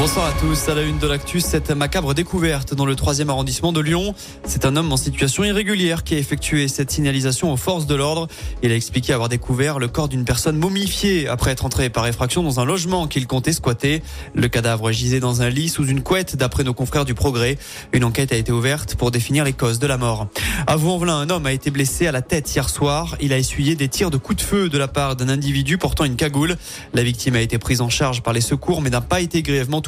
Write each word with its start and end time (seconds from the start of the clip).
Bonsoir 0.00 0.24
à 0.24 0.32
tous. 0.32 0.70
À 0.70 0.74
la 0.74 0.82
une 0.82 0.96
de 0.96 1.06
l'actu, 1.06 1.40
cette 1.40 1.70
macabre 1.72 2.14
découverte 2.14 2.72
dans 2.72 2.86
le 2.86 2.94
3e 2.94 3.28
arrondissement 3.28 3.70
de 3.70 3.80
Lyon. 3.80 4.14
C'est 4.44 4.64
un 4.64 4.74
homme 4.76 4.90
en 4.90 4.96
situation 4.96 5.44
irrégulière 5.44 6.04
qui 6.04 6.14
a 6.14 6.18
effectué 6.18 6.68
cette 6.68 6.90
signalisation 6.90 7.52
aux 7.52 7.58
forces 7.58 7.86
de 7.86 7.94
l'ordre. 7.94 8.26
Il 8.62 8.72
a 8.72 8.76
expliqué 8.76 9.12
avoir 9.12 9.28
découvert 9.28 9.78
le 9.78 9.88
corps 9.88 10.08
d'une 10.08 10.24
personne 10.24 10.56
momifiée 10.56 11.28
après 11.28 11.50
être 11.50 11.66
entré 11.66 11.90
par 11.90 12.06
effraction 12.06 12.42
dans 12.42 12.60
un 12.60 12.64
logement 12.64 13.08
qu'il 13.08 13.26
comptait 13.26 13.52
squatter. 13.52 14.02
Le 14.34 14.48
cadavre 14.48 14.90
gisait 14.90 15.20
dans 15.20 15.42
un 15.42 15.50
lit 15.50 15.68
sous 15.68 15.86
une 15.86 16.02
couette 16.02 16.34
d'après 16.34 16.64
nos 16.64 16.72
confrères 16.72 17.04
du 17.04 17.12
Progrès. 17.12 17.58
Une 17.92 18.04
enquête 18.04 18.32
a 18.32 18.36
été 18.36 18.52
ouverte 18.52 18.94
pour 18.94 19.10
définir 19.10 19.44
les 19.44 19.52
causes 19.52 19.80
de 19.80 19.86
la 19.86 19.98
mort. 19.98 20.28
À 20.66 20.76
Vaux-en-Velin, 20.76 21.18
un 21.18 21.28
homme 21.28 21.44
a 21.44 21.52
été 21.52 21.70
blessé 21.70 22.06
à 22.06 22.12
la 22.12 22.22
tête 22.22 22.50
hier 22.54 22.70
soir. 22.70 23.16
Il 23.20 23.34
a 23.34 23.38
essuyé 23.38 23.74
des 23.74 23.88
tirs 23.88 24.10
de 24.10 24.16
coups 24.16 24.38
de 24.38 24.48
feu 24.48 24.70
de 24.70 24.78
la 24.78 24.88
part 24.88 25.14
d'un 25.14 25.28
individu 25.28 25.76
portant 25.76 26.04
une 26.04 26.16
cagoule. 26.16 26.56
La 26.94 27.02
victime 27.02 27.36
a 27.36 27.42
été 27.42 27.58
prise 27.58 27.82
en 27.82 27.90
charge 27.90 28.22
par 28.22 28.32
les 28.32 28.40
secours 28.40 28.80
mais 28.80 28.88
n'a 28.88 29.02
pas 29.02 29.20
été 29.20 29.42
grièvement. 29.42 29.82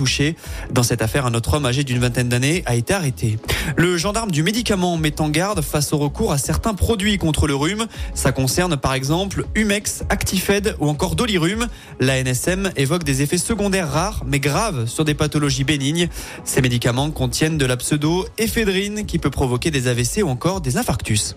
Dans 0.70 0.82
cette 0.82 1.02
affaire, 1.02 1.26
un 1.26 1.34
autre 1.34 1.54
homme 1.54 1.66
âgé 1.66 1.84
d'une 1.84 1.98
vingtaine 1.98 2.28
d'années 2.28 2.62
a 2.66 2.74
été 2.74 2.92
arrêté. 2.92 3.38
Le 3.76 3.96
gendarme 3.96 4.30
du 4.30 4.42
médicament 4.42 4.96
met 4.96 5.20
en 5.20 5.28
garde 5.28 5.60
face 5.60 5.92
au 5.92 5.98
recours 5.98 6.32
à 6.32 6.38
certains 6.38 6.74
produits 6.74 7.18
contre 7.18 7.46
le 7.46 7.54
rhume. 7.54 7.86
Ça 8.14 8.32
concerne 8.32 8.76
par 8.76 8.94
exemple 8.94 9.44
Humex, 9.54 10.02
Actifed 10.08 10.76
ou 10.80 10.88
encore 10.88 11.14
Dolirum. 11.14 11.68
La 12.00 12.22
NSM 12.22 12.72
évoque 12.76 13.04
des 13.04 13.22
effets 13.22 13.38
secondaires 13.38 13.90
rares 13.90 14.22
mais 14.26 14.40
graves 14.40 14.86
sur 14.86 15.04
des 15.04 15.14
pathologies 15.14 15.64
bénignes. 15.64 16.08
Ces 16.44 16.62
médicaments 16.62 17.10
contiennent 17.10 17.58
de 17.58 17.66
la 17.66 17.76
pseudo-éphédrine 17.76 19.06
qui 19.06 19.18
peut 19.18 19.30
provoquer 19.30 19.70
des 19.70 19.88
AVC 19.88 20.22
ou 20.24 20.28
encore 20.28 20.60
des 20.60 20.76
infarctus. 20.76 21.36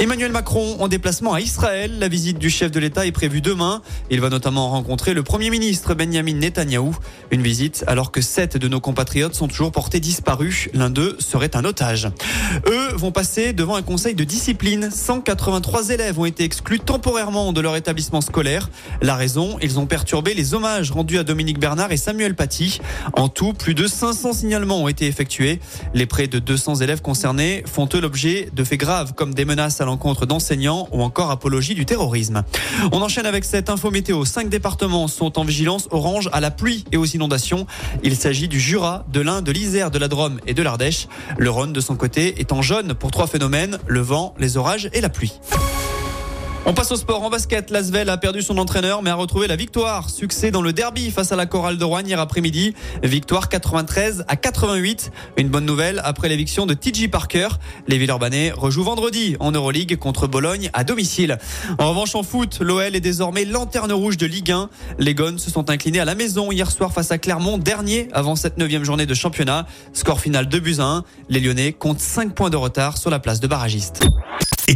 Emmanuel 0.00 0.30
Macron 0.30 0.76
en 0.78 0.86
déplacement 0.86 1.34
à 1.34 1.40
Israël. 1.40 1.98
La 1.98 2.06
visite 2.06 2.38
du 2.38 2.50
chef 2.50 2.70
de 2.70 2.78
l'État 2.78 3.04
est 3.04 3.10
prévue 3.10 3.40
demain. 3.40 3.82
Il 4.10 4.20
va 4.20 4.28
notamment 4.28 4.68
rencontrer 4.70 5.12
le 5.12 5.24
Premier 5.24 5.50
ministre 5.50 5.94
Benjamin 5.94 6.34
Netanyahou. 6.34 6.96
Une 7.32 7.42
visite 7.42 7.82
alors 7.88 8.12
que 8.12 8.20
sept 8.20 8.56
de 8.56 8.68
nos 8.68 8.78
compatriotes 8.78 9.34
sont 9.34 9.48
toujours 9.48 9.72
portés 9.72 9.98
disparus. 9.98 10.68
L'un 10.72 10.88
d'eux 10.88 11.16
serait 11.18 11.56
un 11.56 11.64
otage. 11.64 12.08
Eux 12.68 12.94
vont 12.94 13.10
passer 13.10 13.52
devant 13.52 13.74
un 13.74 13.82
conseil 13.82 14.14
de 14.14 14.22
discipline. 14.22 14.88
183 14.88 15.88
élèves 15.88 16.16
ont 16.16 16.26
été 16.26 16.44
exclus 16.44 16.78
temporairement 16.78 17.52
de 17.52 17.60
leur 17.60 17.74
établissement 17.74 18.20
scolaire. 18.20 18.70
La 19.02 19.16
raison, 19.16 19.58
ils 19.62 19.80
ont 19.80 19.86
perturbé 19.86 20.32
les 20.32 20.54
hommages 20.54 20.92
rendus 20.92 21.18
à 21.18 21.24
Dominique 21.24 21.58
Bernard 21.58 21.90
et 21.90 21.96
Samuel 21.96 22.36
Paty. 22.36 22.80
En 23.14 23.28
tout, 23.28 23.52
plus 23.52 23.74
de 23.74 23.88
500 23.88 24.32
signalements 24.32 24.80
ont 24.80 24.88
été 24.88 25.08
effectués. 25.08 25.58
Les 25.92 26.06
près 26.06 26.28
de 26.28 26.38
200 26.38 26.76
élèves 26.76 27.02
concernés 27.02 27.64
font 27.66 27.88
eux 27.94 28.00
l'objet 28.00 28.48
de 28.52 28.62
faits 28.62 28.78
graves 28.78 29.14
comme 29.14 29.34
des 29.34 29.44
menaces 29.44 29.80
à 29.80 29.87
l'encontre 29.88 30.26
d'enseignants 30.26 30.86
ou 30.92 31.02
encore 31.02 31.30
apologie 31.30 31.74
du 31.74 31.84
terrorisme. 31.84 32.44
On 32.92 33.02
enchaîne 33.02 33.26
avec 33.26 33.44
cette 33.44 33.70
info 33.70 33.90
météo. 33.90 34.24
Cinq 34.24 34.48
départements 34.48 35.08
sont 35.08 35.38
en 35.38 35.44
vigilance 35.44 35.88
orange 35.90 36.28
à 36.32 36.40
la 36.40 36.50
pluie 36.50 36.84
et 36.92 36.96
aux 36.96 37.06
inondations. 37.06 37.66
Il 38.02 38.16
s'agit 38.16 38.48
du 38.48 38.60
Jura, 38.60 39.04
de 39.12 39.20
l'Ain, 39.20 39.42
de 39.42 39.50
l'Isère, 39.50 39.90
de 39.90 39.98
la 39.98 40.08
Drôme 40.08 40.40
et 40.46 40.54
de 40.54 40.62
l'Ardèche. 40.62 41.08
Le 41.38 41.50
Rhône, 41.50 41.72
de 41.72 41.80
son 41.80 41.96
côté, 41.96 42.40
est 42.40 42.52
en 42.52 42.62
jaune 42.62 42.94
pour 42.94 43.10
trois 43.10 43.26
phénomènes, 43.26 43.78
le 43.86 44.00
vent, 44.00 44.34
les 44.38 44.56
orages 44.56 44.90
et 44.92 45.00
la 45.00 45.08
pluie. 45.08 45.32
On 46.66 46.74
passe 46.74 46.92
au 46.92 46.96
sport. 46.96 47.22
En 47.22 47.30
basket, 47.30 47.70
Lasvel 47.70 48.10
a 48.10 48.18
perdu 48.18 48.42
son 48.42 48.58
entraîneur 48.58 49.02
mais 49.02 49.10
a 49.10 49.14
retrouvé 49.14 49.46
la 49.46 49.56
victoire. 49.56 50.10
Succès 50.10 50.50
dans 50.50 50.60
le 50.60 50.72
derby 50.72 51.10
face 51.10 51.32
à 51.32 51.36
la 51.36 51.46
chorale 51.46 51.78
de 51.78 51.84
Rouen 51.84 52.00
hier 52.00 52.20
après-midi. 52.20 52.74
Victoire 53.02 53.48
93 53.48 54.24
à 54.28 54.36
88. 54.36 55.10
Une 55.38 55.48
bonne 55.48 55.64
nouvelle 55.64 56.00
après 56.04 56.28
l'éviction 56.28 56.66
de 56.66 56.74
TJ 56.74 57.08
Parker. 57.08 57.48
Les 57.86 57.96
Villeurbanais 57.96 58.50
rejouent 58.50 58.84
vendredi 58.84 59.36
en 59.40 59.52
Euroleague 59.52 59.96
contre 59.96 60.26
Bologne 60.26 60.68
à 60.74 60.84
domicile. 60.84 61.38
En 61.78 61.90
revanche, 61.90 62.14
en 62.14 62.22
foot, 62.22 62.58
l'OL 62.60 62.94
est 62.94 63.00
désormais 63.00 63.44
lanterne 63.44 63.92
rouge 63.92 64.16
de 64.16 64.26
Ligue 64.26 64.52
1. 64.52 64.68
Les 64.98 65.14
Gones 65.14 65.38
se 65.38 65.50
sont 65.50 65.70
inclinés 65.70 66.00
à 66.00 66.04
la 66.04 66.14
maison 66.14 66.52
hier 66.52 66.70
soir 66.70 66.92
face 66.92 67.10
à 67.12 67.18
Clermont, 67.18 67.56
dernier 67.56 68.08
avant 68.12 68.36
cette 68.36 68.58
neuvième 68.58 68.84
journée 68.84 69.06
de 69.06 69.14
championnat. 69.14 69.66
Score 69.92 70.20
final 70.20 70.48
2 70.48 70.60
buts 70.60 70.76
à 70.80 70.84
1. 70.84 71.04
Les 71.30 71.40
Lyonnais 71.40 71.72
comptent 71.72 72.00
5 72.00 72.34
points 72.34 72.50
de 72.50 72.56
retard 72.56 72.98
sur 72.98 73.10
la 73.10 73.20
place 73.20 73.40
de 73.40 73.46
barragiste. 73.46 74.02